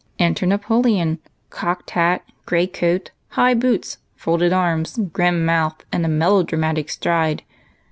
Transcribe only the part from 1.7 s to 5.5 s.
hat, gray coat, high boots, folded arms, grim